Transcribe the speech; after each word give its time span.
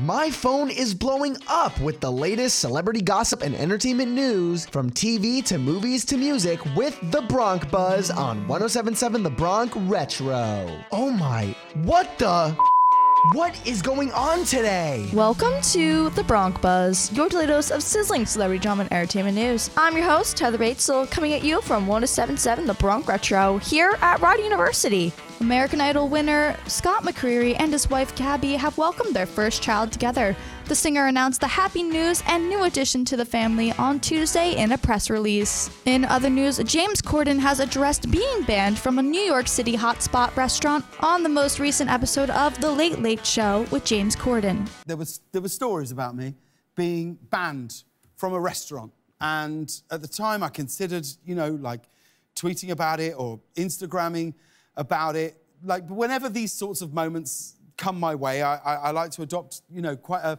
my 0.00 0.30
phone 0.30 0.70
is 0.70 0.94
blowing 0.94 1.36
up 1.48 1.78
with 1.80 2.00
the 2.00 2.10
latest 2.10 2.58
celebrity 2.58 3.02
gossip 3.02 3.42
and 3.42 3.54
entertainment 3.54 4.10
news 4.12 4.64
from 4.66 4.90
TV 4.90 5.44
to 5.44 5.58
movies 5.58 6.04
to 6.06 6.16
music 6.16 6.58
with 6.74 6.98
The 7.10 7.22
Bronc 7.22 7.70
Buzz 7.70 8.10
on 8.10 8.48
1077 8.48 9.22
The 9.22 9.30
Bronc 9.30 9.72
Retro. 9.76 10.84
Oh 10.90 11.10
my, 11.10 11.54
what 11.84 12.18
the? 12.18 12.56
What 13.28 13.54
is 13.66 13.82
going 13.82 14.10
on 14.12 14.44
today? 14.46 15.10
Welcome 15.12 15.52
to 15.72 16.08
the 16.10 16.24
Bronc 16.24 16.58
Buzz, 16.62 17.12
your 17.12 17.28
daily 17.28 17.46
dose 17.46 17.70
of 17.70 17.82
sizzling 17.82 18.24
celebrity 18.24 18.62
drama 18.62 18.84
and 18.84 18.92
entertainment 18.92 19.36
news. 19.36 19.68
I'm 19.76 19.94
your 19.94 20.06
host, 20.06 20.38
Heather 20.38 20.56
Batezel, 20.56 21.10
coming 21.10 21.34
at 21.34 21.44
you 21.44 21.60
from 21.60 21.86
1077 21.86 22.64
The 22.64 22.72
Bronc 22.72 23.06
Retro 23.06 23.58
here 23.58 23.94
at 24.00 24.22
Rider 24.22 24.42
University. 24.42 25.12
American 25.40 25.82
Idol 25.82 26.08
winner 26.08 26.56
Scott 26.66 27.02
McCreery 27.02 27.56
and 27.58 27.70
his 27.70 27.90
wife 27.90 28.14
Gabby 28.16 28.54
have 28.54 28.78
welcomed 28.78 29.14
their 29.14 29.26
first 29.26 29.62
child 29.62 29.92
together. 29.92 30.34
The 30.70 30.76
singer 30.76 31.06
announced 31.06 31.40
the 31.40 31.48
happy 31.48 31.82
news 31.82 32.22
and 32.28 32.48
new 32.48 32.62
addition 32.62 33.04
to 33.06 33.16
the 33.16 33.24
family 33.24 33.72
on 33.72 33.98
Tuesday 33.98 34.54
in 34.54 34.70
a 34.70 34.78
press 34.78 35.10
release. 35.10 35.68
In 35.84 36.04
other 36.04 36.30
news, 36.30 36.58
James 36.58 37.02
Corden 37.02 37.40
has 37.40 37.58
addressed 37.58 38.08
being 38.08 38.42
banned 38.42 38.78
from 38.78 39.00
a 39.00 39.02
New 39.02 39.20
York 39.20 39.48
City 39.48 39.76
hotspot 39.76 40.36
restaurant 40.36 40.84
on 41.00 41.24
the 41.24 41.28
most 41.28 41.58
recent 41.58 41.90
episode 41.90 42.30
of 42.30 42.56
The 42.60 42.70
Late 42.70 43.00
Late 43.00 43.26
Show 43.26 43.66
with 43.72 43.84
James 43.84 44.14
Corden. 44.14 44.68
There 44.86 44.96
was 44.96 45.22
there 45.32 45.42
were 45.42 45.48
stories 45.48 45.90
about 45.90 46.14
me 46.14 46.36
being 46.76 47.18
banned 47.20 47.82
from 48.14 48.32
a 48.32 48.38
restaurant, 48.38 48.92
and 49.20 49.68
at 49.90 50.02
the 50.02 50.08
time 50.08 50.44
I 50.44 50.50
considered, 50.50 51.04
you 51.24 51.34
know, 51.34 51.50
like 51.50 51.82
tweeting 52.36 52.70
about 52.70 53.00
it 53.00 53.14
or 53.18 53.40
Instagramming 53.56 54.34
about 54.76 55.16
it. 55.16 55.36
Like 55.64 55.88
whenever 55.88 56.28
these 56.28 56.52
sorts 56.52 56.80
of 56.80 56.94
moments 56.94 57.56
come 57.76 57.98
my 57.98 58.14
way, 58.14 58.42
I, 58.42 58.54
I, 58.58 58.74
I 58.74 58.90
like 58.92 59.10
to 59.12 59.22
adopt, 59.22 59.62
you 59.68 59.82
know, 59.82 59.96
quite 59.96 60.22
a 60.22 60.38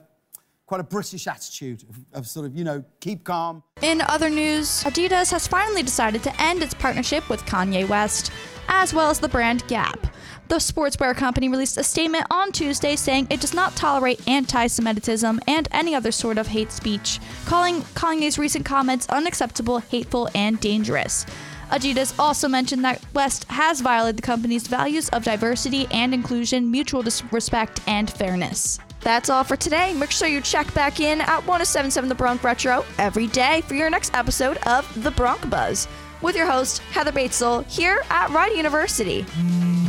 quite 0.71 0.79
a 0.79 0.83
British 0.85 1.27
attitude 1.27 1.83
of, 1.89 1.97
of, 2.13 2.25
sort 2.25 2.45
of, 2.45 2.55
you 2.55 2.63
know, 2.63 2.81
keep 3.01 3.25
calm. 3.25 3.61
In 3.81 3.99
other 3.99 4.29
news, 4.29 4.85
Adidas 4.85 5.29
has 5.29 5.45
finally 5.45 5.83
decided 5.83 6.23
to 6.23 6.41
end 6.41 6.63
its 6.63 6.73
partnership 6.73 7.27
with 7.27 7.41
Kanye 7.45 7.85
West, 7.85 8.31
as 8.69 8.93
well 8.93 9.09
as 9.09 9.19
the 9.19 9.27
brand 9.27 9.67
Gap. 9.67 10.07
The 10.47 10.55
sportswear 10.55 11.13
company 11.13 11.49
released 11.49 11.77
a 11.77 11.83
statement 11.83 12.25
on 12.31 12.53
Tuesday 12.53 12.95
saying 12.95 13.27
it 13.29 13.41
does 13.41 13.53
not 13.53 13.75
tolerate 13.75 14.25
anti 14.29 14.67
Semitism 14.67 15.41
and 15.45 15.67
any 15.73 15.93
other 15.93 16.13
sort 16.13 16.37
of 16.37 16.47
hate 16.47 16.71
speech, 16.71 17.19
calling 17.45 17.81
Kanye's 17.93 18.39
recent 18.39 18.63
comments 18.63 19.09
unacceptable, 19.09 19.79
hateful, 19.79 20.29
and 20.33 20.57
dangerous. 20.61 21.25
Adidas 21.69 22.17
also 22.17 22.47
mentioned 22.47 22.85
that 22.85 23.01
West 23.13 23.43
has 23.49 23.81
violated 23.81 24.19
the 24.19 24.21
company's 24.21 24.67
values 24.67 25.09
of 25.09 25.25
diversity 25.25 25.85
and 25.91 26.13
inclusion, 26.13 26.71
mutual 26.71 27.03
respect, 27.33 27.81
and 27.87 28.09
fairness. 28.09 28.79
That's 29.01 29.29
all 29.29 29.43
for 29.43 29.55
today. 29.55 29.93
Make 29.93 30.11
sure 30.11 30.27
you 30.27 30.41
check 30.41 30.71
back 30.73 30.99
in 30.99 31.21
at 31.21 31.39
1077 31.47 32.07
The 32.07 32.15
Bronc 32.15 32.43
Retro 32.43 32.85
every 32.97 33.27
day 33.27 33.61
for 33.61 33.73
your 33.73 33.89
next 33.89 34.13
episode 34.13 34.57
of 34.67 35.03
The 35.03 35.11
Bronc 35.11 35.49
Buzz 35.49 35.87
with 36.21 36.35
your 36.35 36.45
host, 36.45 36.79
Heather 36.91 37.11
Batezel, 37.11 37.65
here 37.67 38.03
at 38.09 38.29
Rider 38.29 38.55
University. 38.55 39.25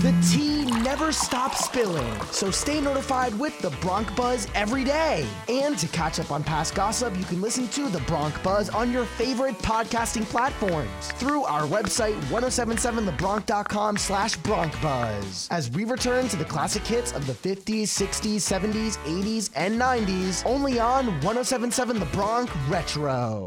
The 0.02 0.28
tea 0.32 0.64
never 0.82 1.12
stops 1.12 1.64
spilling, 1.64 2.20
so 2.32 2.50
stay 2.50 2.80
notified 2.80 3.38
with 3.38 3.56
the 3.60 3.70
Bronc 3.80 4.16
Buzz 4.16 4.48
every 4.52 4.82
day. 4.82 5.24
And 5.48 5.78
to 5.78 5.86
catch 5.86 6.18
up 6.18 6.32
on 6.32 6.42
past 6.42 6.74
gossip, 6.74 7.16
you 7.16 7.24
can 7.24 7.40
listen 7.40 7.68
to 7.68 7.88
the 7.88 8.00
Bronc 8.00 8.42
Buzz 8.42 8.68
on 8.68 8.90
your 8.90 9.04
favorite 9.04 9.56
podcasting 9.58 10.24
platforms 10.24 11.12
through 11.12 11.44
our 11.44 11.68
website 11.68 12.20
1077thebronc.com 12.22 13.96
slash 13.96 14.36
broncbuzz. 14.38 15.46
As 15.52 15.70
we 15.70 15.84
return 15.84 16.26
to 16.30 16.36
the 16.36 16.46
classic 16.46 16.84
hits 16.84 17.12
of 17.12 17.24
the 17.28 17.34
50s, 17.34 17.82
60s, 17.82 18.38
70s, 18.38 18.96
80s, 19.04 19.50
and 19.54 19.80
90s, 19.80 20.44
only 20.44 20.80
on 20.80 21.06
1077 21.22 22.00
The 22.00 22.06
Bronc 22.06 22.50
Retro. 22.68 23.46